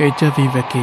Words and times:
Ella 0.00 0.32
vive 0.34 0.60
aquí. 0.60 0.82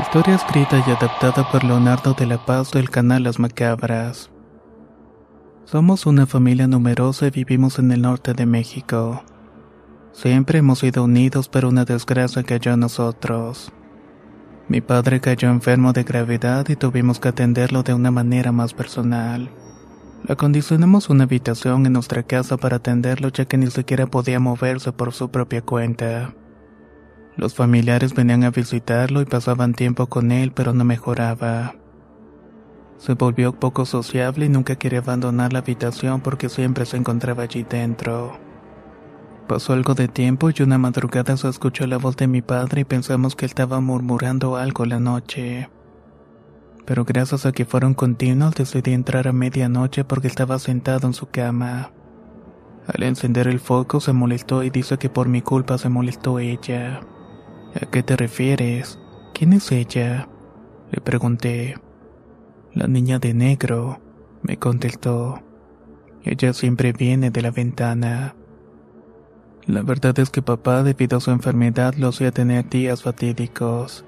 Historia 0.00 0.36
escrita 0.36 0.82
y 0.86 0.90
adaptada 0.90 1.46
por 1.52 1.62
Leonardo 1.62 2.14
de 2.14 2.24
la 2.24 2.42
Paz 2.42 2.70
del 2.70 2.88
canal 2.88 3.24
Las 3.24 3.38
Macabras. 3.38 4.30
Somos 5.66 6.06
una 6.06 6.24
familia 6.24 6.66
numerosa 6.66 7.26
y 7.26 7.30
vivimos 7.30 7.78
en 7.78 7.92
el 7.92 8.00
norte 8.00 8.32
de 8.32 8.46
México. 8.46 9.22
Siempre 10.12 10.60
hemos 10.60 10.78
sido 10.78 11.04
unidos, 11.04 11.50
pero 11.50 11.68
una 11.68 11.84
desgracia 11.84 12.42
cayó 12.42 12.72
a 12.72 12.78
nosotros. 12.78 13.70
Mi 14.68 14.80
padre 14.80 15.20
cayó 15.20 15.50
enfermo 15.50 15.92
de 15.92 16.04
gravedad 16.04 16.66
y 16.70 16.76
tuvimos 16.76 17.20
que 17.20 17.28
atenderlo 17.28 17.82
de 17.82 17.92
una 17.92 18.10
manera 18.10 18.50
más 18.50 18.72
personal. 18.72 19.50
Acondicionamos 20.26 21.10
una 21.10 21.24
habitación 21.24 21.84
en 21.84 21.92
nuestra 21.92 22.22
casa 22.22 22.56
para 22.56 22.76
atenderlo 22.76 23.28
ya 23.28 23.44
que 23.44 23.58
ni 23.58 23.70
siquiera 23.70 24.06
podía 24.06 24.40
moverse 24.40 24.90
por 24.92 25.12
su 25.12 25.30
propia 25.30 25.60
cuenta. 25.60 26.32
Los 27.36 27.54
familiares 27.54 28.14
venían 28.14 28.44
a 28.44 28.50
visitarlo 28.50 29.22
y 29.22 29.24
pasaban 29.24 29.72
tiempo 29.72 30.06
con 30.06 30.32
él, 30.32 30.52
pero 30.52 30.74
no 30.74 30.84
mejoraba. 30.84 31.74
Se 32.98 33.14
volvió 33.14 33.58
poco 33.58 33.86
sociable 33.86 34.46
y 34.46 34.48
nunca 34.48 34.76
quería 34.76 35.00
abandonar 35.00 35.52
la 35.52 35.60
habitación 35.60 36.20
porque 36.20 36.48
siempre 36.48 36.86
se 36.86 36.98
encontraba 36.98 37.42
allí 37.42 37.64
dentro. 37.64 38.38
Pasó 39.48 39.72
algo 39.72 39.94
de 39.94 40.08
tiempo 40.08 40.50
y 40.50 40.62
una 40.62 40.78
madrugada 40.78 41.36
se 41.36 41.48
escuchó 41.48 41.86
la 41.86 41.96
voz 41.96 42.16
de 42.16 42.28
mi 42.28 42.42
padre 42.42 42.82
y 42.82 42.84
pensamos 42.84 43.34
que 43.34 43.46
estaba 43.46 43.80
murmurando 43.80 44.56
algo 44.56 44.84
la 44.84 45.00
noche. 45.00 45.68
Pero 46.84 47.04
gracias 47.04 47.44
a 47.44 47.52
que 47.52 47.64
fueron 47.64 47.94
continuos 47.94 48.54
decidí 48.54 48.92
entrar 48.92 49.26
a 49.26 49.32
medianoche 49.32 50.04
porque 50.04 50.28
estaba 50.28 50.58
sentado 50.58 51.06
en 51.06 51.14
su 51.14 51.26
cama. 51.26 51.90
Al 52.86 53.02
encender 53.02 53.48
el 53.48 53.60
foco 53.60 54.00
se 54.00 54.12
molestó 54.12 54.62
y 54.62 54.70
dice 54.70 54.98
que 54.98 55.08
por 55.08 55.28
mi 55.28 55.42
culpa 55.42 55.78
se 55.78 55.88
molestó 55.88 56.38
ella. 56.38 57.00
¿A 57.74 57.86
qué 57.86 58.02
te 58.02 58.16
refieres? 58.16 58.98
¿Quién 59.32 59.54
es 59.54 59.72
ella? 59.72 60.28
Le 60.90 61.00
pregunté. 61.00 61.76
La 62.74 62.86
niña 62.86 63.18
de 63.18 63.32
negro, 63.32 64.00
me 64.42 64.58
contestó. 64.58 65.42
Ella 66.22 66.52
siempre 66.52 66.92
viene 66.92 67.30
de 67.30 67.42
la 67.42 67.50
ventana. 67.50 68.34
La 69.66 69.82
verdad 69.82 70.18
es 70.18 70.30
que 70.30 70.42
papá, 70.42 70.82
debido 70.82 71.18
a 71.18 71.20
su 71.20 71.30
enfermedad, 71.30 71.94
lo 71.94 72.08
hacía 72.08 72.30
tener 72.30 72.68
días 72.68 73.02
fatídicos. 73.02 74.04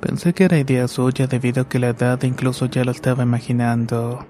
Pensé 0.00 0.32
que 0.32 0.44
era 0.44 0.58
idea 0.58 0.88
suya 0.88 1.26
debido 1.26 1.62
a 1.62 1.68
que 1.68 1.78
la 1.78 1.88
edad 1.88 2.22
incluso 2.22 2.66
ya 2.66 2.84
lo 2.84 2.90
estaba 2.90 3.22
imaginando. 3.22 4.26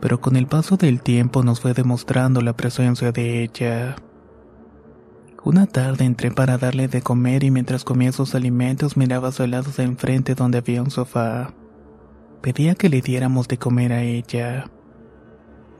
Pero 0.00 0.20
con 0.20 0.36
el 0.36 0.46
paso 0.46 0.76
del 0.76 1.02
tiempo 1.02 1.42
nos 1.42 1.60
fue 1.60 1.74
demostrando 1.74 2.40
la 2.42 2.56
presencia 2.56 3.10
de 3.10 3.42
ella. 3.42 3.96
Una 5.44 5.66
tarde 5.66 6.04
entré 6.04 6.30
para 6.32 6.58
darle 6.58 6.88
de 6.88 7.00
comer 7.00 7.44
y 7.44 7.50
mientras 7.50 7.84
comía 7.84 8.10
sus 8.10 8.34
alimentos 8.34 8.96
miraba 8.96 9.28
a 9.28 9.32
su 9.32 9.46
lado 9.46 9.70
de 9.76 9.84
enfrente 9.84 10.34
donde 10.34 10.58
había 10.58 10.82
un 10.82 10.90
sofá. 10.90 11.54
Pedía 12.42 12.74
que 12.74 12.88
le 12.88 13.00
diéramos 13.00 13.46
de 13.46 13.56
comer 13.56 13.92
a 13.92 14.02
ella. 14.02 14.68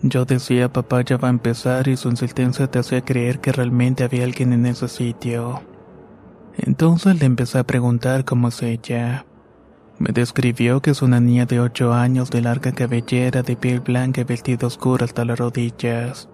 Yo 0.01 0.25
decía 0.25 0.73
papá 0.73 1.03
ya 1.03 1.17
va 1.17 1.27
a 1.29 1.33
empezar 1.33 1.89
y 1.89 1.97
su 1.97 2.09
insistencia 2.09 2.71
te 2.71 2.79
hacía 2.79 3.05
creer 3.05 3.41
que 3.41 3.51
realmente 3.51 4.05
había 4.05 4.25
alguien 4.25 4.53
en 4.53 4.65
ese 4.65 4.87
sitio. 4.87 5.61
Entonces 6.57 7.19
le 7.19 7.27
empecé 7.27 7.59
a 7.59 7.67
preguntar 7.67 8.25
cómo 8.25 8.49
es 8.49 8.63
ella. 8.63 9.27
Me 9.99 10.13
describió 10.13 10.81
que 10.81 10.93
es 10.93 11.03
una 11.03 11.19
niña 11.19 11.47
de 11.47 11.59
ocho 11.59 11.93
años 11.93 12.31
de 12.31 12.43
larga 12.43 12.71
cabellera, 12.71 13.43
de 13.43 13.57
piel 13.57 13.81
blanca 13.81 14.21
y 14.21 14.25
vestido 14.25 14.69
oscuro 14.69 15.05
hasta 15.05 15.25
las 15.25 15.39
rodillas. 15.39 16.29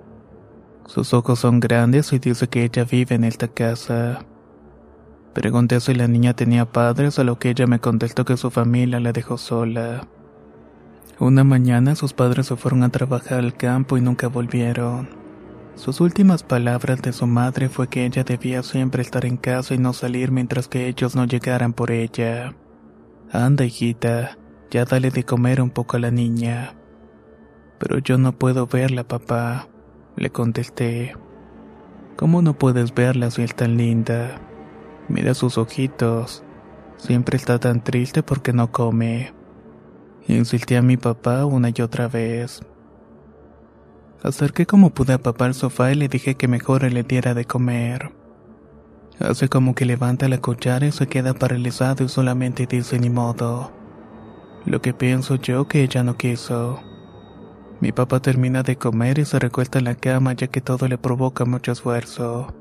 Sus 0.87 1.15
ojos 1.15 1.39
son 1.39 1.61
grandes 1.61 2.13
y 2.13 2.19
dice 2.19 2.49
que 2.49 2.65
ella 2.65 2.85
vive 2.85 3.15
en 3.15 3.25
esta 3.25 3.49
casa. 3.49 4.25
Pregunté 5.33 5.81
si 5.81 5.95
la 5.95 6.07
niña 6.07 6.35
tenía 6.35 6.71
padres, 6.71 7.19
a 7.19 7.25
lo 7.25 7.39
que 7.39 7.51
ella 7.51 7.67
me 7.67 7.81
contestó 7.81 8.25
que 8.25 8.37
su 8.37 8.51
familia 8.51 9.01
la 9.01 9.13
dejó 9.13 9.39
sola. 9.39 10.07
Una 11.19 11.43
mañana 11.43 11.95
sus 11.95 12.13
padres 12.13 12.47
se 12.47 12.57
fueron 12.57 12.83
a 12.83 12.91
trabajar 12.91 13.39
al 13.39 13.57
campo 13.57 13.97
y 13.97 14.01
nunca 14.01 14.29
volvieron. 14.29 15.09
Sus 15.75 16.01
últimas 16.01 16.43
palabras 16.43 17.03
de 17.03 17.13
su 17.13 17.27
madre 17.27 17.69
fue 17.69 17.89
que 17.89 18.07
ella 18.07 18.23
debía 18.23 18.63
siempre 18.63 19.03
estar 19.03 19.25
en 19.25 19.37
casa 19.37 19.75
y 19.75 19.79
no 19.79 19.93
salir 19.93 20.31
mientras 20.31 20.69
que 20.69 20.87
ellos 20.87 21.17
no 21.17 21.25
llegaran 21.25 21.73
por 21.73 21.91
ella. 21.91 22.55
Anda, 23.33 23.65
hijita, 23.65 24.39
ya 24.71 24.85
dale 24.85 25.11
de 25.11 25.25
comer 25.25 25.61
un 25.61 25.71
poco 25.71 25.97
a 25.97 26.01
la 26.01 26.13
niña. 26.13 26.75
Pero 27.79 27.99
yo 27.99 28.19
no 28.19 28.39
puedo 28.39 28.67
verla, 28.69 29.03
papá. 29.03 29.69
Le 30.17 30.31
contesté. 30.31 31.17
¿Cómo 32.17 32.43
no 32.43 32.55
puedes 32.55 32.95
verla 32.95 33.31
si 33.31 33.43
es 33.43 33.55
tan 33.55 33.77
linda? 33.77 34.41
Mira 35.09 35.35
sus 35.35 35.59
ojitos. 35.59 36.45
Siempre 36.97 37.37
está 37.37 37.59
tan 37.59 37.83
triste 37.83 38.23
porque 38.23 38.53
no 38.53 38.71
come. 38.71 39.33
Insistí 40.29 40.77
a 40.77 40.83
mi 40.83 40.97
papá 40.97 41.45
una 41.45 41.71
y 41.75 41.83
otra 41.83 42.09
vez. 42.09 42.63
Acerqué 44.23 44.65
como 44.65 44.91
pude 44.91 45.13
a 45.13 45.19
papá 45.19 45.47
al 45.47 45.55
sofá 45.55 45.93
y 45.93 45.97
le 45.97 46.09
dije 46.09 46.37
que 46.37 46.49
mejor 46.49 46.91
le 46.91 47.03
diera 47.03 47.35
de 47.35 47.45
comer. 47.45 48.13
Hace 49.19 49.49
como 49.49 49.75
que 49.75 49.85
levanta 49.85 50.29
la 50.29 50.39
cuchara 50.39 50.87
y 50.87 50.93
se 50.93 51.07
queda 51.09 51.35
paralizado 51.35 52.05
y 52.05 52.09
solamente 52.09 52.67
dice 52.67 52.99
ni 52.99 53.11
modo. 53.11 53.73
Lo 54.65 54.81
que 54.81 54.95
pienso 54.95 55.35
yo 55.35 55.69
que 55.69 55.83
ella 55.83 56.03
no 56.03 56.17
quiso. 56.17 56.81
Mi 57.85 57.93
papá 57.93 58.19
termina 58.19 58.63
de 58.63 58.77
comer 58.77 59.19
y 59.19 59.27
se 59.27 59.39
recuesta 59.39 59.79
en 59.79 59.85
la 59.85 59.95
cama 59.95 60.33
ya 60.33 60.47
que 60.47 60.63
todo 60.63 60.89
le 60.89 60.97
provoca 60.97 61.45
mucho 61.45 61.71
esfuerzo. 61.71 62.55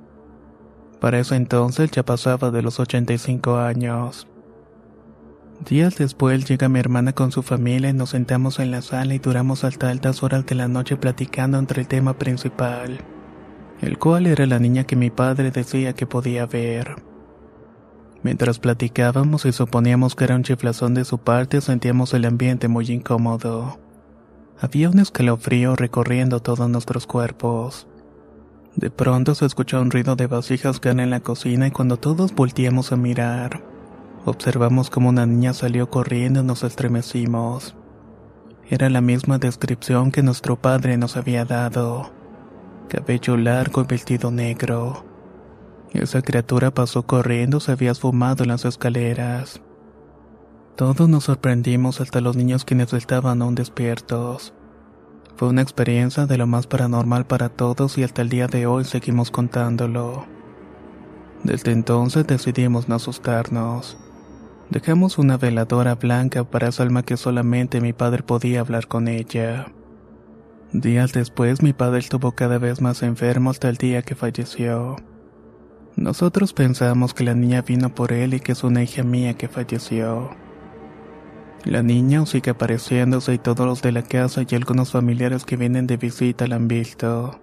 Para 1.00 1.18
eso 1.18 1.34
entonces 1.34 1.92
ya 1.92 2.04
pasaba 2.04 2.52
de 2.52 2.62
los 2.62 2.78
85 2.82 3.56
años. 3.56 4.28
Días 5.66 5.96
después 5.96 6.44
llega 6.44 6.68
mi 6.68 6.78
hermana 6.82 7.14
con 7.14 7.32
su 7.32 7.42
familia 7.42 7.92
y 7.92 7.94
nos 7.94 8.10
sentamos 8.10 8.60
en 8.60 8.70
la 8.70 8.82
sala 8.82 9.14
y 9.14 9.20
duramos 9.20 9.64
hasta 9.64 9.90
altas 9.90 10.24
horas 10.24 10.46
de 10.46 10.56
la 10.56 10.68
noche 10.68 10.98
platicando 10.98 11.58
entre 11.58 11.84
el 11.84 11.88
tema 11.88 12.18
principal, 12.18 13.00
el 13.80 13.98
cual 13.98 14.28
era 14.28 14.46
la 14.46 14.60
niña 14.60 14.84
que 14.84 14.98
mi 14.98 15.10
padre 15.10 15.52
decía 15.52 15.94
que 15.94 16.06
podía 16.06 16.48
ver. 16.48 16.98
Mientras 18.24 18.60
platicábamos 18.60 19.46
y 19.46 19.54
suponíamos 19.54 20.16
que 20.16 20.26
era 20.26 20.36
un 20.36 20.44
chiflazón 20.44 20.94
de 20.94 21.06
su 21.06 21.18
parte, 21.18 21.62
sentíamos 21.62 22.14
el 22.14 22.26
ambiente 22.26 22.68
muy 22.68 22.88
incómodo. 22.92 23.83
Había 24.60 24.90
un 24.90 25.00
escalofrío 25.00 25.76
recorriendo 25.76 26.40
todos 26.40 26.70
nuestros 26.70 27.08
cuerpos. 27.08 27.88
De 28.76 28.90
pronto 28.90 29.36
se 29.36 29.46
escuchó 29.46 29.82
un 29.82 29.92
ruido 29.92 30.16
de 30.16 30.28
vasijas 30.28 30.80
que 30.80 30.90
en 30.90 31.10
la 31.10 31.20
cocina 31.20 31.68
y 31.68 31.72
cuando 31.72 31.98
todos 31.98 32.34
volteamos 32.34 32.92
a 32.92 32.96
mirar, 32.96 33.64
observamos 34.26 34.90
como 34.90 35.10
una 35.10 35.26
niña 35.26 35.54
salió 35.54 35.90
corriendo 35.90 36.42
y 36.42 36.44
nos 36.44 36.64
estremecimos. 36.64 37.76
Era 38.70 38.90
la 38.90 39.02
misma 39.02 39.38
descripción 39.38 40.12
que 40.12 40.24
nuestro 40.24 40.56
padre 40.56 40.98
nos 40.98 41.18
había 41.18 41.46
dado. 41.46 42.12
Cabello 42.88 43.38
largo 43.38 43.82
y 43.82 43.86
vestido 43.86 44.32
negro. 44.32 45.06
Esa 45.92 46.22
criatura 46.22 46.72
pasó 46.72 47.04
corriendo, 47.04 47.60
se 47.60 47.74
había 47.74 47.92
esfumado 47.92 48.44
en 48.44 48.50
las 48.50 48.66
escaleras. 48.66 49.62
Todos 50.76 51.08
nos 51.08 51.26
sorprendimos 51.26 52.02
hasta 52.02 52.20
los 52.20 52.36
niños 52.36 52.66
quienes 52.66 52.94
estaban 52.94 53.44
aún 53.44 53.54
despiertos. 53.54 54.56
Fue 55.36 55.50
una 55.50 55.62
experiencia 55.62 56.26
de 56.26 56.38
lo 56.40 56.48
más 56.48 56.66
paranormal 56.66 57.28
para 57.28 57.50
todos 57.50 58.00
y 58.00 58.04
hasta 58.04 58.24
el 58.24 58.30
día 58.30 58.48
de 58.48 58.66
hoy 58.66 58.84
seguimos 58.84 59.30
contándolo. 59.30 60.26
Desde 61.44 61.74
entonces 61.74 62.26
decidimos 62.26 62.90
no 62.90 62.96
asustarnos. 62.96 63.98
Dejamos 64.72 65.20
una 65.20 65.38
veladora 65.38 65.94
blanca 65.94 66.44
para 66.44 66.70
esa 66.70 66.82
alma 66.82 67.04
que 67.04 67.18
solamente 67.18 67.80
mi 67.80 67.94
padre 67.94 68.24
podía 68.24 68.62
hablar 68.62 68.88
con 68.88 69.08
ella. 69.08 69.68
Días 70.72 71.14
después 71.14 71.62
mi 71.62 71.74
padre 71.74 72.00
estuvo 72.00 72.32
cada 72.32 72.58
vez 72.58 72.82
más 72.82 73.04
enfermo 73.04 73.52
hasta 73.52 73.70
el 73.70 73.78
día 73.78 74.02
que 74.02 74.16
falleció. 74.16 74.96
Nosotros 75.96 76.54
pensamos 76.54 77.14
que 77.14 77.24
la 77.24 77.36
niña 77.36 77.62
vino 77.62 77.94
por 77.94 78.12
él 78.12 78.34
y 78.34 78.40
que 78.40 78.54
es 78.54 78.64
una 78.64 78.82
hija 78.82 79.04
mía 79.04 79.36
que 79.36 79.48
falleció. 79.48 80.32
La 81.66 81.82
niña 81.82 82.26
sigue 82.26 82.52
apareciéndose 82.52 83.34
y 83.34 83.38
todos 83.38 83.66
los 83.66 83.82
de 83.82 83.92
la 83.92 84.04
casa 84.04 84.42
y 84.48 84.56
algunos 84.56 84.92
familiares 84.92 85.46
que 85.46 85.56
vienen 85.56 85.88
de 85.88 85.98
visita 85.98 86.48
la 86.48 86.58
han 86.58 86.68
visto. 86.68 87.40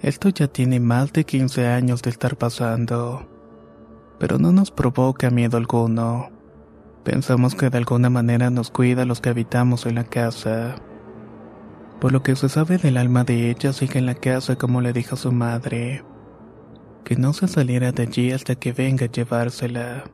Esto 0.00 0.28
ya 0.30 0.48
tiene 0.48 0.80
más 0.80 1.12
de 1.12 1.24
15 1.24 1.68
años 1.68 2.02
de 2.02 2.10
estar 2.10 2.36
pasando, 2.36 3.28
pero 4.18 4.38
no 4.38 4.52
nos 4.52 4.70
provoca 4.70 5.30
miedo 5.30 5.56
alguno. 5.56 6.30
Pensamos 7.04 7.54
que 7.54 7.70
de 7.70 7.78
alguna 7.78 8.10
manera 8.10 8.50
nos 8.50 8.70
cuida 8.70 9.02
a 9.02 9.06
los 9.06 9.20
que 9.20 9.30
habitamos 9.30 9.86
en 9.86 9.94
la 9.94 10.04
casa. 10.04 10.76
Por 12.00 12.12
lo 12.12 12.22
que 12.22 12.34
se 12.34 12.48
sabe 12.48 12.78
del 12.78 12.96
alma 12.96 13.22
de 13.22 13.50
ella 13.50 13.72
sigue 13.72 13.98
en 13.98 14.06
la 14.06 14.14
casa 14.14 14.56
como 14.56 14.80
le 14.80 14.92
dijo 14.92 15.16
su 15.16 15.30
madre 15.30 16.02
que 17.04 17.16
no 17.16 17.32
se 17.32 17.48
saliera 17.48 17.92
de 17.92 18.04
allí 18.04 18.32
hasta 18.32 18.54
que 18.54 18.72
venga 18.72 19.06
a 19.06 19.10
llevársela. 19.10 20.04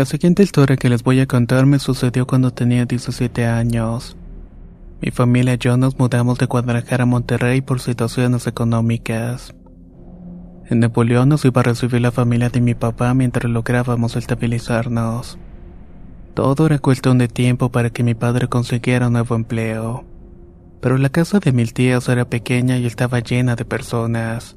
La 0.00 0.06
siguiente 0.06 0.42
historia 0.42 0.78
que 0.78 0.88
les 0.88 1.02
voy 1.02 1.20
a 1.20 1.26
contar 1.26 1.66
me 1.66 1.78
sucedió 1.78 2.26
cuando 2.26 2.54
tenía 2.54 2.86
17 2.86 3.44
años. 3.44 4.16
Mi 5.02 5.10
familia 5.10 5.52
y 5.52 5.58
yo 5.58 5.76
nos 5.76 5.98
mudamos 5.98 6.38
de 6.38 6.46
Guadalajara 6.46 7.02
a 7.02 7.06
Monterrey 7.06 7.60
por 7.60 7.80
situaciones 7.80 8.46
económicas. 8.46 9.54
En 10.70 10.80
Napoleón 10.80 11.28
nos 11.28 11.44
iba 11.44 11.60
a 11.60 11.64
recibir 11.64 12.00
la 12.00 12.12
familia 12.12 12.48
de 12.48 12.62
mi 12.62 12.74
papá 12.74 13.12
mientras 13.12 13.52
lográbamos 13.52 14.16
estabilizarnos. 14.16 15.38
Todo 16.32 16.64
era 16.64 16.78
cuestión 16.78 17.18
de 17.18 17.28
tiempo 17.28 17.70
para 17.70 17.90
que 17.90 18.02
mi 18.02 18.14
padre 18.14 18.48
consiguiera 18.48 19.08
un 19.08 19.12
nuevo 19.12 19.34
empleo. 19.34 20.06
Pero 20.80 20.96
la 20.96 21.10
casa 21.10 21.40
de 21.40 21.52
mis 21.52 21.74
tías 21.74 22.08
era 22.08 22.24
pequeña 22.24 22.78
y 22.78 22.86
estaba 22.86 23.20
llena 23.20 23.54
de 23.54 23.66
personas, 23.66 24.56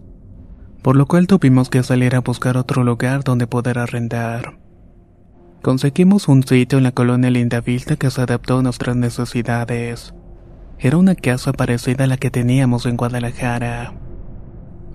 por 0.82 0.96
lo 0.96 1.06
cual 1.06 1.28
tuvimos 1.28 1.70
que 1.70 1.84
salir 1.84 2.16
a 2.16 2.22
buscar 2.22 2.56
otro 2.56 2.86
lugar 2.86 3.26
donde 3.26 3.46
poder 3.46 3.78
arrendar. 3.78 4.63
Conseguimos 5.64 6.28
un 6.28 6.44
sitio 6.44 6.78
en 6.78 6.84
la 6.84 6.92
colonia 6.92 7.30
Lindavista 7.30 7.96
que 7.96 8.12
se 8.12 8.20
adaptó 8.20 8.58
a 8.58 8.62
nuestras 8.62 8.98
necesidades. 8.98 10.14
Era 10.78 10.98
una 10.98 11.16
casa 11.16 11.54
parecida 11.54 12.04
a 12.04 12.08
la 12.08 12.18
que 12.18 12.30
teníamos 12.30 12.86
en 12.86 12.98
Guadalajara. 12.98 13.94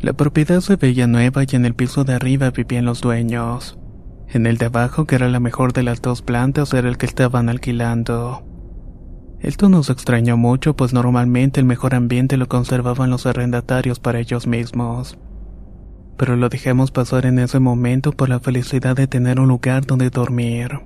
La 0.02 0.12
propiedad 0.12 0.60
se 0.60 0.76
veía 0.76 1.06
nueva 1.06 1.44
y 1.50 1.56
en 1.56 1.64
el 1.64 1.74
piso 1.74 2.04
de 2.04 2.12
arriba 2.12 2.50
vivían 2.50 2.84
los 2.84 3.00
dueños. 3.00 3.78
En 4.28 4.44
el 4.44 4.58
de 4.58 4.66
abajo, 4.66 5.06
que 5.06 5.14
era 5.14 5.30
la 5.30 5.40
mejor 5.40 5.72
de 5.72 5.84
las 5.84 6.02
dos 6.02 6.20
plantas, 6.20 6.74
era 6.74 6.90
el 6.90 6.98
que 6.98 7.06
estaban 7.06 7.48
alquilando. 7.48 8.44
Esto 9.40 9.70
nos 9.70 9.88
extrañó 9.88 10.36
mucho, 10.36 10.76
pues 10.76 10.92
normalmente 10.92 11.60
el 11.60 11.66
mejor 11.66 11.94
ambiente 11.94 12.36
lo 12.36 12.46
conservaban 12.46 13.08
los 13.08 13.24
arrendatarios 13.24 14.00
para 14.00 14.20
ellos 14.20 14.46
mismos. 14.46 15.16
Pero 16.18 16.36
lo 16.36 16.48
dejamos 16.48 16.90
pasar 16.90 17.24
en 17.24 17.38
ese 17.38 17.60
momento 17.60 18.12
por 18.12 18.28
la 18.28 18.40
felicidad 18.40 18.96
de 18.96 19.06
tener 19.06 19.40
un 19.40 19.48
lugar 19.48 19.86
donde 19.86 20.10
dormir. 20.10 20.80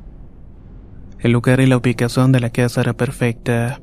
El 1.19 1.33
lugar 1.33 1.61
y 1.61 1.67
la 1.67 1.79
ubicación 1.79 2.33
de 2.33 2.41
la 2.41 2.51
casa 2.51 2.83
era 2.83 2.93
perfecta. 2.93 3.81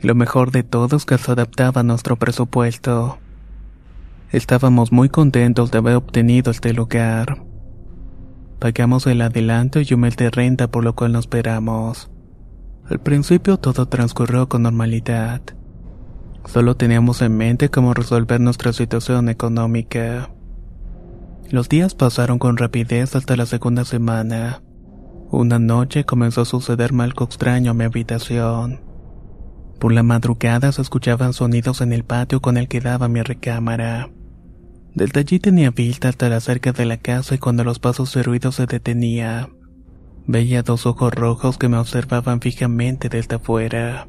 Lo 0.00 0.14
mejor 0.14 0.50
de 0.52 0.62
todo 0.62 0.96
es 0.96 1.04
que 1.04 1.18
se 1.18 1.32
adaptaba 1.32 1.82
a 1.82 1.84
nuestro 1.84 2.16
presupuesto. 2.16 3.18
Estábamos 4.32 4.90
muy 4.90 5.08
contentos 5.10 5.70
de 5.70 5.78
haber 5.78 5.96
obtenido 5.96 6.50
este 6.50 6.72
lugar. 6.72 7.44
Pagamos 8.58 9.06
el 9.06 9.20
adelanto 9.20 9.80
y 9.80 9.94
un 9.94 10.00
mes 10.00 10.16
de 10.16 10.30
renta 10.30 10.68
por 10.68 10.82
lo 10.82 10.94
cual 10.94 11.12
nos 11.12 11.26
esperamos. 11.26 12.10
Al 12.88 13.00
principio 13.00 13.58
todo 13.58 13.86
transcurrió 13.86 14.48
con 14.48 14.62
normalidad. 14.62 15.42
Solo 16.46 16.76
teníamos 16.76 17.20
en 17.20 17.36
mente 17.36 17.70
cómo 17.70 17.94
resolver 17.94 18.40
nuestra 18.40 18.72
situación 18.72 19.28
económica. 19.28 20.30
Los 21.50 21.68
días 21.68 21.94
pasaron 21.94 22.38
con 22.38 22.56
rapidez 22.56 23.14
hasta 23.14 23.36
la 23.36 23.46
segunda 23.46 23.84
semana. 23.84 24.62
Una 25.30 25.58
noche 25.58 26.04
comenzó 26.04 26.42
a 26.42 26.46
sucederme 26.46 27.04
algo 27.04 27.24
extraño 27.24 27.72
en 27.72 27.76
mi 27.76 27.84
habitación. 27.84 28.80
Por 29.78 29.92
la 29.92 30.02
madrugada 30.02 30.72
se 30.72 30.80
escuchaban 30.82 31.32
sonidos 31.32 31.80
en 31.80 31.92
el 31.92 32.04
patio 32.04 32.40
con 32.40 32.56
el 32.56 32.68
que 32.68 32.80
daba 32.80 33.08
mi 33.08 33.20
recámara. 33.20 34.10
Desde 34.94 35.20
allí 35.20 35.38
tenía 35.38 35.70
vista 35.70 36.08
hasta 36.08 36.28
la 36.28 36.40
cerca 36.40 36.72
de 36.72 36.86
la 36.86 36.96
casa 36.96 37.34
y 37.34 37.38
cuando 37.38 37.64
los 37.64 37.78
pasos 37.78 38.14
de 38.14 38.22
ruido 38.22 38.52
se 38.52 38.66
detenía, 38.66 39.50
veía 40.26 40.62
dos 40.62 40.86
ojos 40.86 41.12
rojos 41.12 41.58
que 41.58 41.68
me 41.68 41.76
observaban 41.76 42.40
fijamente 42.40 43.08
desde 43.08 43.36
afuera. 43.36 44.08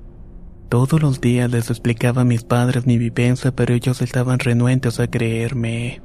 Todos 0.70 1.02
los 1.02 1.22
días 1.22 1.52
les 1.52 1.70
explicaba 1.70 2.22
a 2.22 2.26
mis 2.26 2.44
padres 2.44 2.86
mi 2.86 2.98
vivencia, 2.98 3.52
pero 3.54 3.74
ellos 3.74 4.02
estaban 4.02 4.40
renuentes 4.40 5.00
a 5.00 5.08
creerme. 5.08 6.02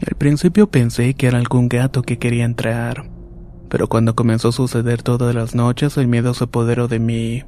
Al 0.00 0.16
principio 0.16 0.66
pensé 0.70 1.14
que 1.14 1.28
era 1.28 1.38
algún 1.38 1.68
gato 1.68 2.02
que 2.02 2.18
quería 2.18 2.44
entrar, 2.44 3.08
pero 3.68 3.88
cuando 3.88 4.14
comenzó 4.14 4.48
a 4.48 4.52
suceder 4.52 5.02
todas 5.02 5.34
las 5.34 5.54
noches 5.54 5.96
el 5.96 6.08
miedo 6.08 6.34
se 6.34 6.44
apoderó 6.44 6.88
de 6.88 6.98
mí. 6.98 7.44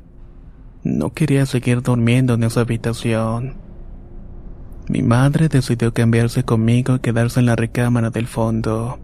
No 0.84 1.12
quería 1.12 1.46
seguir 1.46 1.82
durmiendo 1.82 2.34
en 2.34 2.44
esa 2.44 2.60
habitación. 2.60 3.56
Mi 4.88 5.02
madre 5.02 5.48
decidió 5.48 5.92
cambiarse 5.92 6.44
conmigo 6.44 6.96
y 6.96 6.98
quedarse 7.00 7.40
en 7.40 7.46
la 7.46 7.56
recámara 7.56 8.10
del 8.10 8.28
fondo. 8.28 9.00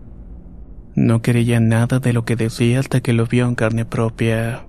No 0.95 1.23
creía 1.23 1.59
nada 1.59 1.99
de 1.99 2.13
lo 2.13 2.25
que 2.25 2.37
decía 2.37 2.79
hasta 2.79 3.01
que 3.01 3.13
lo 3.13 3.27
vio 3.27 3.47
en 3.47 3.57
carne 3.57 3.85
propia. 3.85 4.67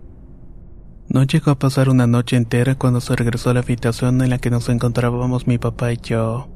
No 1.10 1.24
llegó 1.24 1.52
a 1.52 1.60
pasar 1.60 1.90
una 1.90 2.08
noche 2.08 2.38
entera 2.38 2.76
cuando 2.76 3.02
se 3.02 3.16
regresó 3.16 3.52
a 3.52 3.54
la 3.54 3.60
habitación 3.60 4.22
en 4.22 4.31
la 4.31 4.40
que 4.40 4.50
nos 4.50 4.69
encontrábamos 4.69 5.46
mi 5.46 5.60
papá 5.60 5.92
y 5.92 5.98
yo. 5.98 6.53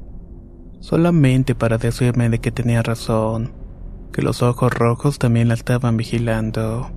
Solamente 0.80 1.54
para 1.54 1.78
decirme 1.78 2.28
de 2.28 2.38
que 2.38 2.52
tenía 2.52 2.82
razón, 2.82 3.52
que 4.12 4.22
los 4.22 4.42
ojos 4.42 4.72
rojos 4.72 5.18
también 5.18 5.48
la 5.48 5.54
estaban 5.54 5.96
vigilando. 5.96 6.90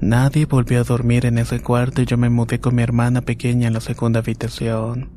Nadie 0.00 0.46
volvió 0.46 0.80
a 0.80 0.84
dormir 0.84 1.26
en 1.26 1.38
ese 1.38 1.60
cuarto 1.60 2.02
y 2.02 2.06
yo 2.06 2.18
me 2.18 2.28
mudé 2.28 2.60
con 2.60 2.74
mi 2.74 2.82
hermana 2.82 3.22
pequeña 3.22 3.68
en 3.68 3.74
la 3.74 3.80
segunda 3.80 4.20
habitación 4.20 5.16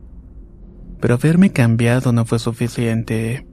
pero 1.00 1.16
haberme 1.16 1.52
cambiado 1.52 2.12
no 2.12 2.26
fue 2.26 2.40
suficiente. 2.40 3.48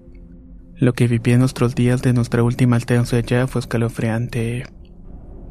Lo 0.74 0.92
que 0.92 1.06
viví 1.06 1.32
en 1.32 1.40
nuestros 1.40 1.74
días 1.74 2.02
de 2.02 2.12
nuestra 2.12 2.42
última 2.42 2.76
estancia 2.76 3.18
allá 3.18 3.46
fue 3.46 3.60
escalofriante. 3.60 4.64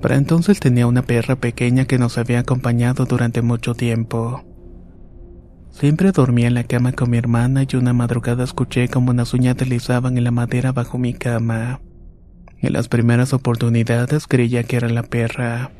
Para 0.02 0.18
entonces 0.18 0.60
tenía 0.60 0.88
una 0.88 1.02
perra 1.04 1.38
pequeña 1.38 1.86
que 1.86 1.98
nos 1.98 2.18
había 2.18 2.40
acompañado 2.40 3.06
durante 3.06 3.42
mucho 3.42 3.74
tiempo. 3.74 4.44
Siempre 5.78 6.12
dormía 6.12 6.48
en 6.48 6.54
la 6.54 6.64
cama 6.64 6.94
con 6.94 7.10
mi 7.10 7.18
hermana 7.18 7.64
y 7.70 7.76
una 7.76 7.94
madrugada 7.94 8.44
escuché 8.44 8.88
como 8.88 9.12
unas 9.12 9.34
uñas 9.34 9.58
deslizaban 9.58 10.18
en 10.18 10.24
la 10.24 10.32
madera 10.32 10.72
bajo 10.72 10.98
mi 10.98 11.14
cama. 11.14 11.82
En 12.62 12.74
las 12.74 12.88
primeras 12.88 13.34
oportunidades 13.34 14.26
creía 14.26 14.64
que 14.64 14.78
era 14.78 14.90
la 14.90 15.04
perra 15.04 15.72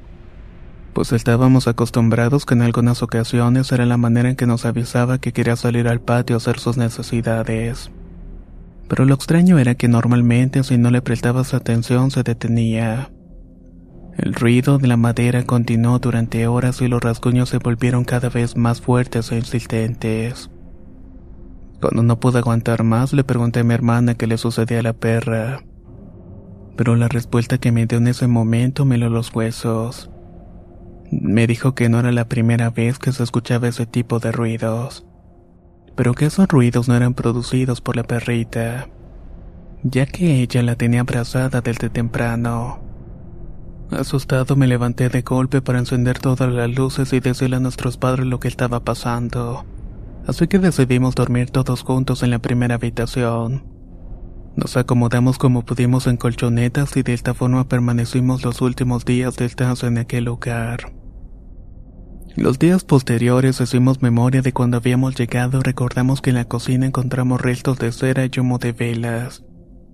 pues 0.96 1.12
estábamos 1.12 1.68
acostumbrados 1.68 2.46
que 2.46 2.54
en 2.54 2.62
algunas 2.62 3.04
ocasiones 3.04 3.70
era 3.74 3.86
la 3.86 3.98
manera 3.98 4.30
en 4.30 4.38
que 4.38 4.48
nos 4.48 4.66
avisaba 4.66 5.18
que 5.18 5.34
quería 5.34 5.58
salir 5.58 5.90
al 5.90 6.00
patio 6.00 6.38
a 6.38 6.38
hacer 6.38 6.58
sus 6.58 6.78
necesidades. 6.78 7.92
Pero 8.88 9.04
lo 9.04 9.14
extraño 9.14 9.60
era 9.60 9.76
que 9.76 9.90
normalmente 9.90 10.64
si 10.64 10.78
no 10.78 10.92
le 10.92 11.02
prestabas 11.02 11.54
atención 11.54 12.12
se 12.12 12.24
detenía. 12.24 13.12
El 14.18 14.34
ruido 14.34 14.78
de 14.78 14.88
la 14.88 14.96
madera 14.96 15.44
continuó 15.44 16.00
durante 16.00 16.48
horas 16.48 16.82
y 16.82 16.88
los 16.88 17.02
rasguños 17.02 17.50
se 17.50 17.58
volvieron 17.58 18.06
cada 18.06 18.30
vez 18.30 18.56
más 18.56 18.80
fuertes 18.80 19.30
e 19.34 19.36
insistentes. 19.36 20.50
Cuando 21.82 22.02
no 22.02 22.20
pude 22.20 22.40
aguantar 22.40 22.84
más 22.84 23.12
le 23.12 23.26
pregunté 23.26 23.60
a 23.60 23.64
mi 23.66 23.74
hermana 23.74 24.16
qué 24.16 24.26
le 24.26 24.38
sucedía 24.38 24.80
a 24.80 24.84
la 24.84 24.94
perra. 24.94 25.60
Pero 26.78 26.96
la 26.96 27.10
respuesta 27.10 27.58
que 27.58 27.74
me 27.74 27.88
dio 27.88 27.98
en 27.98 28.08
ese 28.08 28.28
momento 28.28 28.86
me 28.86 28.98
lo 28.98 29.10
los 29.10 29.36
huesos. 29.36 30.10
Me 31.12 31.46
dijo 31.46 31.76
que 31.76 31.90
no 31.90 32.00
era 32.00 32.14
la 32.14 32.30
primera 32.30 32.70
vez 32.70 33.00
que 33.00 33.12
se 33.12 33.22
escuchaba 33.22 33.68
ese 33.68 33.86
tipo 33.86 34.20
de 34.20 34.32
ruidos, 34.32 35.06
pero 35.96 36.14
que 36.14 36.26
esos 36.26 36.48
ruidos 36.48 36.88
no 36.88 36.96
eran 36.96 37.14
producidos 37.14 37.82
por 37.82 37.98
la 37.98 38.04
perrita, 38.04 38.88
ya 39.84 40.06
que 40.06 40.42
ella 40.42 40.64
la 40.64 40.76
tenía 40.76 41.02
abrazada 41.02 41.60
desde 41.60 41.90
temprano. 41.90 42.85
Asustado 43.92 44.56
me 44.56 44.68
levanté 44.68 45.10
de 45.10 45.22
golpe 45.22 45.62
para 45.62 45.80
encender 45.80 46.20
todas 46.20 46.52
las 46.52 46.70
luces 46.70 47.14
y 47.14 47.20
decirle 47.20 47.58
a 47.58 47.60
nuestros 47.60 47.98
padres 47.98 48.26
lo 48.26 48.40
que 48.40 48.48
estaba 48.48 48.84
pasando, 48.84 49.64
así 50.28 50.48
que 50.48 50.60
decidimos 50.60 51.14
dormir 51.14 51.52
todos 51.52 51.84
juntos 51.84 52.24
en 52.24 52.32
la 52.32 52.40
primera 52.40 52.76
habitación. 52.76 53.64
Nos 54.56 54.76
acomodamos 54.78 55.38
como 55.38 55.66
pudimos 55.66 56.08
en 56.08 56.18
colchonetas 56.18 56.96
y 56.98 57.04
de 57.04 57.14
esta 57.14 57.34
forma 57.34 57.68
permanecimos 57.68 58.44
los 58.44 58.62
últimos 58.62 59.06
días 59.06 59.36
del 59.36 59.48
estancia 59.48 59.88
en 59.88 59.98
aquel 60.00 60.26
lugar. 60.26 60.94
Los 62.36 62.58
días 62.58 62.84
posteriores 62.84 63.62
hicimos 63.62 64.02
memoria 64.02 64.42
de 64.42 64.52
cuando 64.52 64.78
habíamos 64.78 65.16
llegado 65.16 65.62
recordamos 65.62 66.22
que 66.22 66.32
en 66.32 66.38
la 66.38 66.46
cocina 66.46 66.86
encontramos 66.86 67.40
restos 67.40 67.78
de 67.78 67.92
cera 67.92 68.26
y 68.26 68.40
humo 68.40 68.58
de 68.58 68.72
velas, 68.72 69.44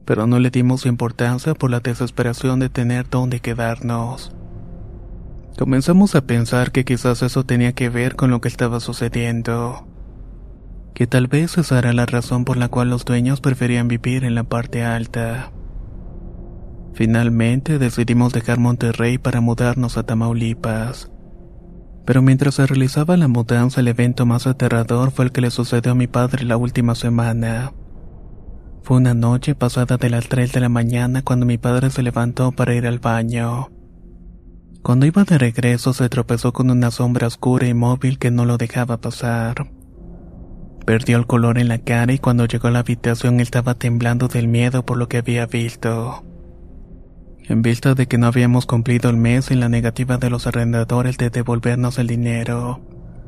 pero 0.06 0.28
no 0.28 0.40
le 0.40 0.50
dimos 0.50 0.86
importancia 0.86 1.54
por 1.54 1.72
la 1.72 1.80
desesperación 1.80 2.60
de 2.60 2.70
tener 2.70 3.10
dónde 3.10 3.40
quedarnos. 3.40 4.32
Comenzamos 5.58 6.16
a 6.16 6.22
pensar 6.22 6.72
que 6.72 6.86
quizás 6.86 7.22
eso 7.22 7.44
tenía 7.44 7.74
que 7.74 7.90
ver 7.90 8.16
con 8.16 8.32
lo 8.32 8.42
que 8.42 8.48
estaba 8.48 8.80
sucediendo 8.80 9.88
que 10.94 11.08
tal 11.08 11.28
vez 11.28 11.58
esa 11.58 11.80
era 11.80 11.94
la 11.94 12.06
razón 12.06 12.46
por 12.46 12.58
la 12.58 12.68
cual 12.68 12.90
los 12.90 13.06
dueños 13.06 13.42
preferían 13.42 13.88
vivir 13.88 14.24
en 14.24 14.36
la 14.36 14.44
parte 14.44 14.84
alta. 14.84 15.52
Finalmente 16.94 17.80
decidimos 17.80 18.34
dejar 18.34 18.60
Monterrey 18.60 19.18
para 19.18 19.42
mudarnos 19.42 19.98
a 19.98 20.04
Tamaulipas. 20.04 21.10
Pero 22.06 22.22
mientras 22.22 22.56
se 22.56 22.68
realizaba 22.68 23.16
la 23.16 23.28
mudanza, 23.28 23.80
el 23.80 23.88
evento 23.88 24.26
más 24.26 24.48
aterrador 24.48 25.12
fue 25.12 25.26
el 25.26 25.32
que 25.32 25.42
le 25.42 25.52
sucedió 25.52 25.94
a 25.94 25.96
mi 25.96 26.08
padre 26.08 26.46
la 26.46 26.58
última 26.58 26.96
semana. 26.96 27.72
Fue 28.84 28.98
una 28.98 29.14
noche 29.14 29.54
pasada 29.54 29.98
de 29.98 30.10
las 30.10 30.28
3 30.28 30.52
de 30.54 30.60
la 30.60 30.70
mañana 30.70 31.22
cuando 31.22 31.46
mi 31.46 31.58
padre 31.58 31.92
se 31.92 32.02
levantó 32.02 32.52
para 32.52 32.74
ir 32.74 32.88
al 32.88 33.00
baño. 33.00 33.70
Cuando 34.82 35.06
iba 35.06 35.24
de 35.24 35.38
regreso 35.38 35.94
se 35.94 36.10
tropezó 36.10 36.52
con 36.52 36.72
una 36.72 36.90
sombra 36.90 37.28
oscura 37.28 37.68
y 37.68 37.76
móvil 37.76 38.18
que 38.18 38.32
no 38.32 38.46
lo 38.46 38.58
dejaba 38.58 38.98
pasar. 38.98 39.72
Perdió 40.86 41.18
el 41.18 41.28
color 41.28 41.60
en 41.60 41.68
la 41.68 41.78
cara 41.78 42.12
y 42.12 42.18
cuando 42.18 42.46
llegó 42.46 42.70
a 42.70 42.72
la 42.72 42.80
habitación 42.80 43.40
estaba 43.40 43.76
temblando 43.76 44.28
del 44.28 44.48
miedo 44.48 44.84
por 44.84 44.98
lo 44.98 45.08
que 45.08 45.18
había 45.18 45.46
visto. 45.46 46.24
En 47.48 47.62
vista 47.62 47.94
de 47.94 48.08
que 48.08 48.18
no 48.18 48.26
habíamos 48.26 48.66
cumplido 48.66 49.12
el 49.12 49.18
mes 49.18 49.52
en 49.52 49.60
la 49.60 49.70
negativa 49.70 50.18
de 50.18 50.32
los 50.32 50.48
arrendadores 50.48 51.18
de 51.18 51.30
devolvernos 51.30 52.00
el 52.00 52.08
dinero, 52.08 52.82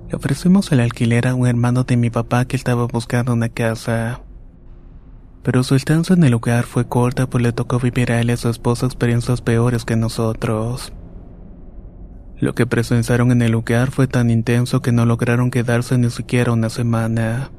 le 0.10 0.16
ofrecimos 0.16 0.72
el 0.72 0.80
alquiler 0.80 1.28
a 1.28 1.36
un 1.36 1.46
hermano 1.46 1.84
de 1.84 1.98
mi 1.98 2.10
papá 2.10 2.46
que 2.46 2.56
estaba 2.56 2.86
buscando 2.88 3.34
una 3.34 3.50
casa. 3.50 4.22
Pero 5.44 5.64
su 5.64 5.76
estancia 5.76 6.16
en 6.16 6.24
el 6.24 6.32
lugar 6.32 6.64
fue 6.64 6.88
corta 6.88 7.28
pues 7.30 7.44
le 7.44 7.52
tocó 7.52 7.80
vivir 7.80 8.12
a 8.12 8.22
él 8.22 8.30
y 8.30 8.34
a 8.34 8.38
su 8.38 8.50
esposa 8.50 8.86
experiencias 8.86 9.42
peores 9.42 9.86
que 9.86 9.96
nosotros. 9.96 10.94
Lo 12.40 12.56
que 12.56 12.66
presenciaron 12.66 13.32
en 13.32 13.42
el 13.42 13.52
lugar 13.52 13.92
fue 13.92 14.08
tan 14.08 14.30
intenso 14.30 14.82
que 14.82 14.92
no 14.92 15.06
lograron 15.06 15.52
quedarse 15.52 15.98
ni 15.98 16.10
siquiera 16.10 16.52
una 16.52 16.70
semana. 16.70 17.52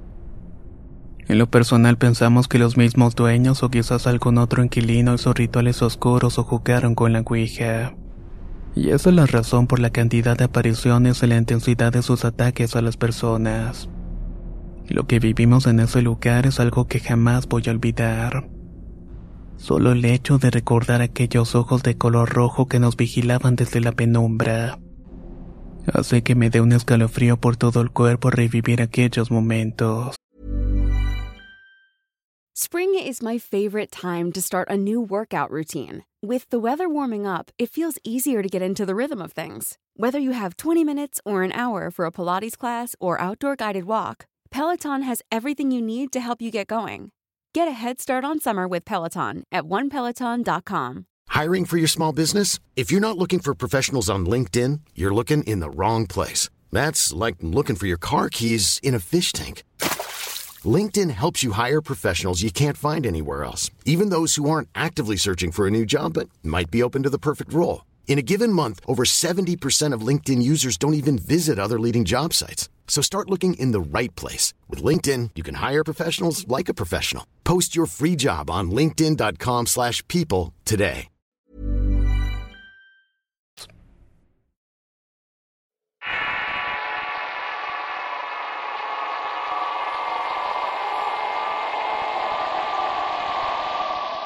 En 1.27 1.39
lo 1.39 1.51
personal 1.51 1.97
pensamos 1.97 2.49
que 2.49 2.59
los 2.59 2.77
mismos 2.77 3.15
dueños 3.15 3.63
o 3.63 3.71
quizás 3.71 4.07
algún 4.07 4.37
otro 4.37 4.63
inquilino 4.63 5.15
hizo 5.15 5.33
rituales 5.33 5.81
oscuros 5.81 6.39
o 6.39 6.45
jugaron 6.45 6.95
con 6.95 7.15
la 7.15 7.21
Ouija. 7.21 7.95
Y 8.75 8.91
esa 8.91 9.09
es 9.09 9.15
la 9.15 9.27
razón 9.27 9.67
por 9.67 9.79
la 9.79 9.91
cantidad 9.91 10.37
de 10.37 10.45
apariciones 10.45 11.23
y 11.23 11.29
la 11.29 11.37
intensidad 11.37 11.93
de 11.93 12.03
sus 12.03 12.25
ataques 12.25 12.77
a 12.77 12.83
las 12.83 12.97
personas. 12.97 13.89
Lo 14.89 15.07
que 15.07 15.19
vivimos 15.19 15.67
en 15.67 15.81
ese 15.81 16.03
lugar 16.03 16.47
es 16.47 16.61
algo 16.61 16.87
que 16.87 17.01
jamás 17.01 17.49
voy 17.49 17.63
a 17.67 17.71
olvidar. 17.71 18.49
Solo 19.57 19.93
el 19.93 20.05
hecho 20.05 20.39
de 20.39 20.51
recordar 20.51 21.01
aquellos 21.01 21.55
ojos 21.55 21.83
de 21.83 21.97
color 21.97 22.29
rojo 22.31 22.67
que 22.67 22.81
nos 22.81 22.97
vigilaban 22.97 23.57
desde 23.57 23.81
la 23.81 23.93
penumbra. 23.93 24.79
Hace 25.93 26.23
que 26.23 26.35
me 26.35 26.51
dé 26.51 26.61
un 26.61 26.73
escalofrío 26.73 27.39
por 27.39 27.57
todo 27.57 27.81
el 27.81 27.91
cuerpo 27.91 28.31
revivir 28.31 28.83
aquellos 28.83 29.31
momentos. 29.31 30.17
Spring 32.57 32.95
is 32.95 33.21
my 33.23 33.39
favorite 33.39 33.91
time 33.91 34.31
to 34.33 34.41
start 34.41 34.69
a 34.71 34.77
new 34.77 35.01
workout 35.01 35.51
routine. 35.51 36.05
With 36.23 36.49
the 36.51 36.59
weather 36.59 36.89
warming 36.89 37.27
up, 37.27 37.51
it 37.59 37.69
feels 37.69 37.99
easier 38.05 38.43
to 38.43 38.49
get 38.49 38.63
into 38.63 38.87
the 38.87 38.95
rhythm 38.95 39.21
of 39.21 39.33
things. 39.33 39.77
Whether 39.97 40.19
you 40.19 40.33
have 40.33 40.57
20 40.57 40.85
minutes 40.85 41.21
or 41.25 41.43
an 41.43 41.53
hour 41.53 41.91
for 41.91 42.07
a 42.07 42.13
Pilates 42.13 42.57
class 42.57 42.95
or 43.01 43.21
outdoor 43.21 43.57
guided 43.57 43.85
walk, 43.85 44.27
Peloton 44.55 45.03
has 45.03 45.21
everything 45.33 45.73
you 45.73 45.83
need 45.83 46.13
to 46.13 46.21
help 46.21 46.41
you 46.41 46.53
get 46.53 46.69
going. 46.69 47.11
Get 47.55 47.67
a 47.67 47.73
head 47.73 48.01
start 48.01 48.25
on 48.25 48.39
summer 48.39 48.69
with 48.69 48.85
Peloton 48.85 49.43
at 49.51 49.65
onepeloton.com. 49.65 51.07
Hiring 51.27 51.65
for 51.65 51.77
your 51.77 51.89
small 51.89 52.13
business? 52.13 52.61
If 52.77 52.93
you're 52.93 53.01
not 53.01 53.19
looking 53.19 53.41
for 53.41 53.57
professionals 53.57 54.09
on 54.09 54.27
LinkedIn, 54.27 54.79
you're 54.95 55.13
looking 55.13 55.43
in 55.43 55.59
the 55.59 55.71
wrong 55.71 56.07
place. 56.07 56.51
That's 56.71 57.13
like 57.13 57.35
looking 57.41 57.75
for 57.75 57.89
your 57.89 57.99
car 57.99 58.31
keys 58.31 58.79
in 58.81 58.95
a 58.95 59.01
fish 59.01 59.33
tank. 59.33 59.65
LinkedIn 60.77 61.11
helps 61.11 61.43
you 61.43 61.51
hire 61.51 61.81
professionals 61.81 62.43
you 62.43 62.53
can't 62.53 62.77
find 62.77 63.07
anywhere 63.07 63.43
else, 63.43 63.73
even 63.85 64.11
those 64.11 64.37
who 64.37 64.49
aren't 64.49 64.69
actively 64.77 65.17
searching 65.17 65.51
for 65.51 65.67
a 65.67 65.71
new 65.73 65.85
job 65.85 66.13
but 66.13 66.29
might 66.45 66.71
be 66.71 66.81
open 66.81 67.03
to 67.03 67.11
the 67.11 67.19
perfect 67.19 67.53
role. 67.53 67.85
In 68.07 68.21
a 68.21 68.29
given 68.33 68.53
month, 68.53 68.79
over 68.87 69.03
70% 69.03 69.93
of 69.93 70.07
LinkedIn 70.07 70.41
users 70.41 70.77
don't 70.77 70.95
even 70.95 71.19
visit 71.19 71.59
other 71.59 71.81
leading 71.81 72.05
job 72.05 72.33
sites. 72.33 72.69
So 72.87 73.03
start 73.03 73.29
looking 73.29 73.55
in 73.55 73.73
the 73.73 73.99
right 73.99 74.15
place. 74.15 74.55
With 74.69 74.85
LinkedIn, 74.85 75.31
you 75.35 75.43
can 75.43 75.57
hire 75.57 75.83
professionals 75.83 76.47
like 76.47 76.69
a 76.69 76.75
professional. 76.75 77.27
Post 77.43 77.75
your 77.75 77.87
free 77.87 78.15
job 78.15 78.49
on 78.49 78.71
linkedin.com 78.71 79.67
slash 79.67 80.07
people 80.07 80.53
today. 80.65 81.09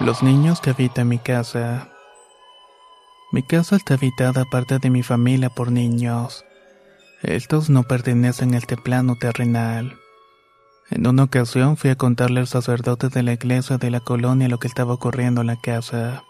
Los 0.01 0.23
niños 0.23 0.61
que 0.61 0.71
habitan 0.71 1.09
mi 1.09 1.19
casa. 1.19 1.89
Mi 3.33 3.43
casa 3.43 3.75
está 3.75 3.95
habitada 3.95 4.43
aparte 4.43 4.79
de 4.79 4.91
mi 4.91 5.03
familia 5.03 5.51
por 5.51 5.73
niños. 5.73 6.45
Estos 7.23 7.69
no 7.69 7.83
pertenecen 7.83 8.55
a 8.55 8.59
este 8.59 8.77
plano 8.77 9.17
terrenal. 9.17 9.99
En 10.91 11.07
una 11.07 11.25
ocasión 11.25 11.77
fui 11.77 11.91
a 11.91 11.97
contarle 11.97 12.41
al 12.41 12.47
sacerdote 12.47 13.09
de 13.09 13.23
la 13.25 13.33
iglesia 13.33 13.77
de 13.77 13.91
la 13.91 14.01
colonia 14.01 14.49
lo 14.49 14.59
que 14.59 14.69
estaba 14.69 14.95
ocurriendo 14.95 15.41
en 15.41 15.49
la 15.49 15.57
casa. 15.57 16.23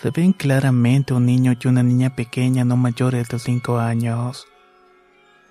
Se 0.00 0.10
ven 0.10 0.32
claramente 0.32 1.12
un 1.12 1.26
niño 1.26 1.52
y 1.60 1.68
una 1.68 1.82
niña 1.82 2.16
pequeña 2.16 2.64
no 2.64 2.78
mayores 2.78 3.28
de 3.28 3.38
cinco 3.38 3.78
años. 3.78 4.46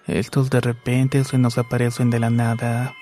Estos 0.07 0.49
de 0.49 0.61
repente 0.61 1.23
se 1.23 1.37
nos 1.37 1.59
aparecen 1.59 2.09
de 2.09 2.19
la 2.19 2.31
nada. 2.31 2.95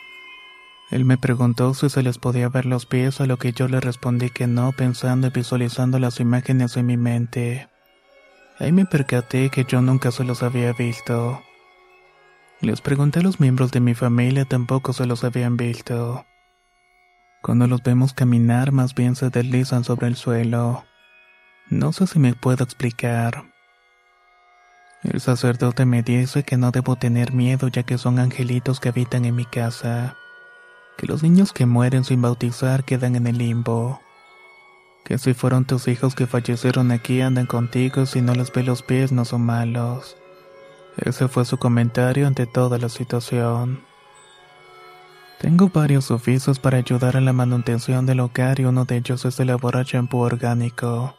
Él 0.91 1.05
me 1.05 1.17
preguntó 1.17 1.73
si 1.73 1.89
se 1.89 2.03
les 2.03 2.17
podía 2.17 2.49
ver 2.49 2.65
los 2.65 2.85
pies, 2.85 3.21
a 3.21 3.25
lo 3.25 3.37
que 3.37 3.53
yo 3.53 3.69
le 3.69 3.79
respondí 3.79 4.29
que 4.29 4.47
no, 4.47 4.73
pensando 4.73 5.27
y 5.27 5.29
visualizando 5.29 5.99
las 5.99 6.19
imágenes 6.19 6.75
en 6.75 6.85
mi 6.85 6.97
mente. 6.97 7.69
Ahí 8.59 8.71
me 8.71 8.85
percaté 8.85 9.49
que 9.49 9.65
yo 9.65 9.81
nunca 9.81 10.11
se 10.11 10.23
los 10.23 10.43
había 10.43 10.73
visto. 10.73 11.41
Les 12.61 12.81
pregunté 12.81 13.19
a 13.19 13.23
los 13.23 13.39
miembros 13.39 13.71
de 13.71 13.79
mi 13.79 13.93
familia, 13.93 14.45
tampoco 14.45 14.93
se 14.93 15.05
los 15.05 15.23
habían 15.23 15.57
visto. 15.57 16.25
Cuando 17.41 17.67
los 17.67 17.83
vemos 17.83 18.13
caminar, 18.13 18.71
más 18.71 18.95
bien 18.95 19.15
se 19.15 19.29
deslizan 19.29 19.83
sobre 19.83 20.07
el 20.07 20.15
suelo. 20.15 20.85
No 21.69 21.93
sé 21.93 22.07
si 22.07 22.17
me 22.17 22.33
puedo 22.33 22.63
explicar. 22.63 23.45
El 25.03 25.21
sacerdote 25.21 25.85
me 25.85 26.01
dice 26.01 26.43
que 26.43 26.57
no 26.57 26.71
debo 26.71 26.95
tener 26.95 27.31
miedo 27.33 27.67
ya 27.67 27.83
que 27.83 27.97
son 27.97 28.17
angelitos 28.17 28.79
que 28.79 28.89
habitan 28.89 29.25
en 29.25 29.35
mi 29.35 29.45
casa 29.45 30.17
que 30.97 31.05
los 31.05 31.23
niños 31.23 31.53
que 31.53 31.65
mueren 31.65 32.03
sin 32.03 32.21
bautizar 32.21 32.83
quedan 32.83 33.15
en 33.15 33.27
el 33.27 33.37
limbo. 33.37 34.01
Que 35.07 35.17
si 35.17 35.33
fueron 35.33 35.63
tus 35.63 35.87
hijos 35.87 36.15
que 36.15 36.27
fallecieron 36.27 36.91
aquí 36.91 37.21
andan 37.21 37.45
contigo, 37.45 38.05
si 38.05 38.21
no 38.21 38.35
les 38.35 38.51
ve 38.51 38.61
los 38.61 38.83
pies 38.83 39.13
no 39.13 39.23
son 39.23 39.41
malos. 39.41 40.17
Ese 40.97 41.29
fue 41.29 41.45
su 41.45 41.57
comentario 41.57 42.27
ante 42.27 42.45
toda 42.45 42.77
la 42.77 42.89
situación. 42.89 43.79
Tengo 45.39 45.69
varios 45.69 46.11
oficios 46.11 46.59
para 46.59 46.79
ayudar 46.79 47.15
a 47.15 47.21
la 47.21 47.31
manutención 47.31 48.05
del 48.05 48.19
hogar 48.19 48.59
y 48.59 48.65
uno 48.65 48.83
de 48.83 48.97
ellos 48.97 49.23
es 49.23 49.39
elaborar 49.39 49.85
champú 49.85 50.17
orgánico. 50.17 51.15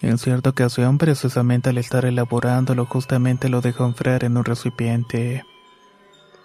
En 0.00 0.16
cierta 0.16 0.48
ocasión, 0.48 0.96
precisamente 0.96 1.68
al 1.68 1.76
estar 1.76 2.06
elaborándolo, 2.06 2.86
justamente 2.86 3.50
lo 3.50 3.60
dejo 3.60 3.84
enfriar 3.84 4.24
en 4.24 4.38
un 4.38 4.46
recipiente. 4.46 5.44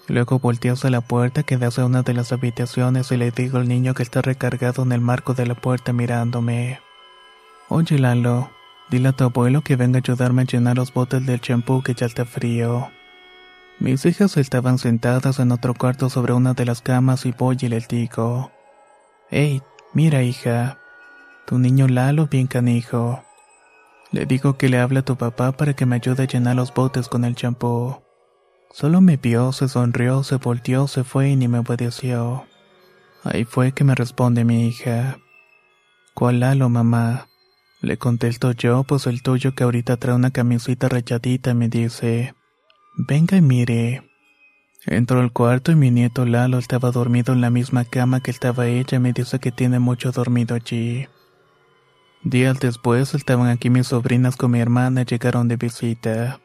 Luego 0.10 0.40
volteé 0.40 0.72
hacia 0.72 0.90
la 0.90 1.02
puerta 1.02 1.44
que 1.44 1.58
da 1.58 1.68
hacia 1.68 1.86
una 1.86 2.02
de 2.02 2.14
las 2.14 2.32
habitaciones 2.32 3.12
y 3.12 3.18
le 3.18 3.30
digo 3.30 3.60
al 3.60 3.68
niño 3.68 3.94
que 3.94 4.02
está 4.02 4.24
recargado 4.24 4.82
en 4.82 4.92
el 4.92 5.02
marco 5.02 5.36
de 5.36 5.46
la 5.46 5.54
puerta 5.54 5.94
mirándome. 5.94 6.80
Oye 7.70 8.00
Lalo, 8.00 8.50
dile 8.90 9.10
a 9.10 9.12
tu 9.12 9.26
abuelo 9.26 9.62
que 9.62 9.76
venga 9.76 9.98
a 9.98 10.02
ayudarme 10.02 10.42
a 10.42 10.46
llenar 10.46 10.78
los 10.78 10.92
botes 10.92 11.24
del 11.24 11.40
champú 11.40 11.84
que 11.84 11.94
ya 11.94 12.08
está 12.08 12.26
frío. 12.26 12.90
Mis 13.78 14.04
hijas 14.08 14.36
estaban 14.38 14.80
sentadas 14.80 15.38
en 15.38 15.52
otro 15.52 15.76
cuarto 15.76 16.10
sobre 16.10 16.34
una 16.34 16.56
de 16.56 16.66
las 16.66 16.82
camas 16.82 17.28
y 17.28 17.32
voy 17.32 17.58
y 17.62 17.68
les 17.68 17.88
digo. 17.88 18.52
Hey, 19.30 19.62
mira 19.94 20.24
hija, 20.24 20.80
tu 21.46 21.60
niño 21.60 21.88
Lalo 21.88 22.26
bien 22.26 22.48
canijo. 22.48 23.24
Le 24.12 24.26
digo 24.26 24.58
que 24.58 24.70
le 24.70 24.80
hable 24.80 25.02
a 25.02 25.06
tu 25.06 25.18
papá 25.18 25.52
para 25.52 25.76
que 25.76 25.86
me 25.86 25.98
ayude 25.98 26.24
a 26.24 26.28
llenar 26.28 26.56
los 26.56 26.74
botes 26.74 27.08
con 27.08 27.26
el 27.26 27.36
champú. 27.36 27.96
Solo 28.72 29.02
me 29.02 29.18
vio, 29.18 29.52
se 29.52 29.68
sonrió, 29.68 30.24
se 30.24 30.36
volteó, 30.38 30.88
se 30.88 31.04
fue 31.04 31.30
y 31.30 31.36
ni 31.36 31.48
me 31.48 31.60
obedeció. 31.60 32.46
Ahí 33.24 33.44
fue 33.44 33.72
que 33.74 33.84
me 33.84 33.96
responde 33.96 34.46
mi 34.46 34.68
hija. 34.68 35.18
¿Cuál 36.14 36.40
Lalo, 36.40 36.70
mamá? 36.70 37.28
Le 37.82 37.98
contesto 37.98 38.52
yo, 38.52 38.84
pues 38.84 39.08
el 39.08 39.24
tuyo 39.24 39.56
que 39.56 39.64
ahorita 39.64 39.98
trae 39.98 40.16
una 40.16 40.32
camisita 40.32 40.90
rayadita 40.90 41.54
me 41.54 41.70
dice, 41.70 42.36
venga 42.96 43.38
y 43.38 43.42
mire. 43.42 44.04
Entro 44.86 45.20
al 45.20 45.34
cuarto 45.34 45.72
y 45.72 45.76
mi 45.76 45.92
nieto 45.92 46.26
Lalo 46.26 46.58
estaba 46.58 46.92
dormido 46.92 47.34
en 47.34 47.42
la 47.42 47.50
misma 47.50 47.86
cama 47.86 48.22
que 48.22 48.32
estaba 48.32 48.68
ella 48.68 48.98
y 48.98 49.00
me 49.00 49.14
dice 49.14 49.40
que 49.40 49.52
tiene 49.52 49.80
mucho 49.80 50.12
dormido 50.12 50.56
allí. 50.56 51.08
Días 52.24 52.60
después 52.60 53.14
estaban 53.14 53.48
aquí 53.48 53.70
mis 53.70 53.88
sobrinas 53.88 54.36
con 54.36 54.52
mi 54.52 54.60
hermana 54.60 55.02
y 55.02 55.06
llegaron 55.06 55.48
de 55.48 55.56
visita. 55.56 56.40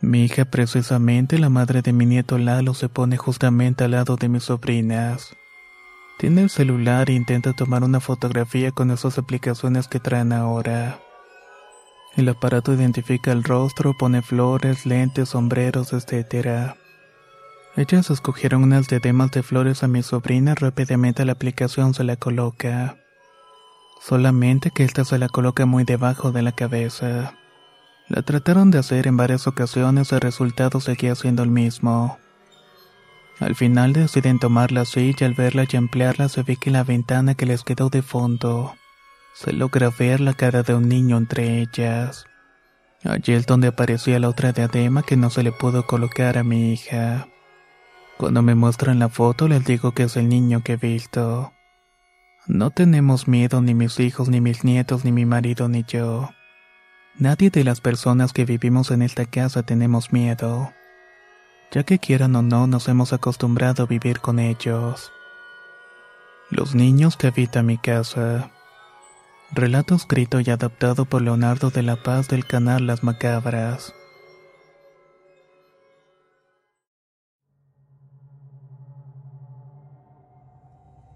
Mi 0.00 0.24
hija, 0.24 0.44
precisamente 0.44 1.38
la 1.38 1.48
madre 1.48 1.82
de 1.82 1.92
mi 1.92 2.06
nieto 2.06 2.38
Lalo, 2.38 2.74
se 2.74 2.88
pone 2.88 3.16
justamente 3.16 3.84
al 3.84 3.92
lado 3.92 4.16
de 4.16 4.28
mis 4.28 4.44
sobrinas. 4.44 5.34
Tiene 6.18 6.42
el 6.42 6.50
celular 6.50 7.10
e 7.10 7.14
intenta 7.14 7.52
tomar 7.52 7.82
una 7.82 8.00
fotografía 8.00 8.72
con 8.72 8.90
esas 8.90 9.18
aplicaciones 9.18 9.88
que 9.88 10.00
traen 10.00 10.32
ahora. 10.32 10.98
El 12.16 12.28
aparato 12.28 12.72
identifica 12.72 13.32
el 13.32 13.44
rostro, 13.44 13.94
pone 13.98 14.22
flores, 14.22 14.86
lentes, 14.86 15.30
sombreros, 15.30 15.92
etc. 15.92 16.74
Ellas 17.76 18.10
escogieron 18.10 18.62
unas 18.62 18.88
diademas 18.88 19.30
de 19.30 19.42
flores 19.42 19.82
a 19.82 19.88
mi 19.88 20.02
sobrina, 20.02 20.54
rápidamente 20.54 21.24
la 21.24 21.32
aplicación 21.32 21.94
se 21.94 22.04
la 22.04 22.16
coloca 22.16 22.96
solamente 24.06 24.70
que 24.70 24.84
ésta 24.84 25.04
se 25.04 25.18
la 25.18 25.28
coloca 25.28 25.66
muy 25.66 25.82
debajo 25.82 26.30
de 26.30 26.42
la 26.42 26.52
cabeza. 26.52 27.34
La 28.08 28.22
trataron 28.22 28.70
de 28.70 28.78
hacer 28.78 29.06
en 29.06 29.16
varias 29.16 29.46
ocasiones, 29.46 30.12
el 30.12 30.20
resultado 30.20 30.80
seguía 30.80 31.14
siendo 31.14 31.42
el 31.42 31.50
mismo. 31.50 32.18
Al 33.40 33.54
final 33.54 33.92
deciden 33.92 34.38
tomar 34.38 34.72
la 34.72 34.84
silla, 34.84 35.26
al 35.26 35.34
verla 35.34 35.64
y 35.70 35.76
emplearla 35.76 36.28
se 36.28 36.42
ve 36.42 36.56
que 36.56 36.70
la 36.70 36.84
ventana 36.84 37.34
que 37.34 37.46
les 37.46 37.64
quedó 37.64 37.90
de 37.90 38.02
fondo 38.02 38.74
se 39.34 39.52
logra 39.52 39.90
ver 39.90 40.20
la 40.20 40.32
cara 40.32 40.62
de 40.62 40.74
un 40.74 40.88
niño 40.88 41.18
entre 41.18 41.60
ellas. 41.60 42.26
Allí 43.04 43.34
es 43.34 43.44
donde 43.44 43.68
aparecía 43.68 44.18
la 44.18 44.30
otra 44.30 44.52
diadema 44.52 45.02
que 45.02 45.16
no 45.16 45.28
se 45.28 45.42
le 45.42 45.52
pudo 45.52 45.86
colocar 45.86 46.38
a 46.38 46.44
mi 46.44 46.72
hija. 46.72 47.28
Cuando 48.16 48.40
me 48.40 48.54
muestran 48.54 48.98
la 48.98 49.10
foto 49.10 49.48
les 49.48 49.64
digo 49.64 49.92
que 49.92 50.04
es 50.04 50.16
el 50.16 50.28
niño 50.28 50.62
que 50.62 50.72
he 50.72 50.76
visto. 50.76 51.52
No 52.46 52.70
tenemos 52.70 53.28
miedo 53.28 53.60
ni 53.60 53.74
mis 53.74 54.00
hijos, 54.00 54.28
ni 54.28 54.40
mis 54.40 54.64
nietos, 54.64 55.04
ni 55.04 55.12
mi 55.12 55.26
marido, 55.26 55.68
ni 55.68 55.84
yo. 55.84 56.30
Nadie 57.18 57.48
de 57.48 57.64
las 57.64 57.80
personas 57.80 58.34
que 58.34 58.44
vivimos 58.44 58.90
en 58.90 59.00
esta 59.00 59.24
casa 59.24 59.62
tenemos 59.62 60.12
miedo, 60.12 60.74
ya 61.70 61.82
que 61.82 61.98
quieran 61.98 62.36
o 62.36 62.42
no 62.42 62.66
nos 62.66 62.88
hemos 62.88 63.14
acostumbrado 63.14 63.84
a 63.84 63.86
vivir 63.86 64.20
con 64.20 64.38
ellos. 64.38 65.12
Los 66.50 66.74
niños 66.74 67.16
que 67.16 67.28
habitan 67.28 67.64
mi 67.64 67.78
casa. 67.78 68.50
Relato 69.50 69.94
escrito 69.94 70.40
y 70.40 70.50
adaptado 70.50 71.06
por 71.06 71.22
Leonardo 71.22 71.70
de 71.70 71.82
la 71.82 71.96
Paz 71.96 72.28
del 72.28 72.44
canal 72.44 72.86
Las 72.86 73.02
Macabras. 73.02 73.94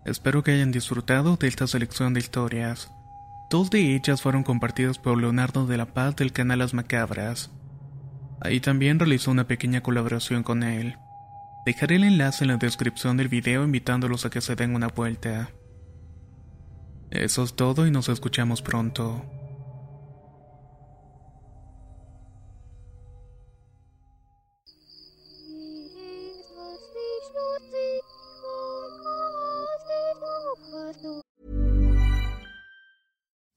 Espero 0.06 0.42
que 0.42 0.52
hayan 0.52 0.72
disfrutado 0.72 1.36
de 1.36 1.46
esta 1.46 1.66
selección 1.66 2.14
de 2.14 2.20
historias. 2.20 2.90
Dos 3.50 3.68
de 3.68 3.96
ellas 3.96 4.22
fueron 4.22 4.44
compartidas 4.44 5.00
por 5.00 5.20
Leonardo 5.20 5.66
de 5.66 5.76
la 5.76 5.86
Paz 5.86 6.14
del 6.14 6.32
canal 6.32 6.60
Las 6.60 6.72
Macabras. 6.72 7.50
Ahí 8.40 8.60
también 8.60 9.00
realizó 9.00 9.32
una 9.32 9.48
pequeña 9.48 9.82
colaboración 9.82 10.44
con 10.44 10.62
él. 10.62 10.96
Dejaré 11.66 11.96
el 11.96 12.04
enlace 12.04 12.44
en 12.44 12.48
la 12.48 12.58
descripción 12.58 13.16
del 13.16 13.26
video 13.26 13.64
invitándolos 13.64 14.24
a 14.24 14.30
que 14.30 14.40
se 14.40 14.54
den 14.54 14.76
una 14.76 14.86
vuelta. 14.86 15.50
Eso 17.10 17.42
es 17.42 17.54
todo 17.54 17.88
y 17.88 17.90
nos 17.90 18.08
escuchamos 18.08 18.62
pronto. 18.62 19.24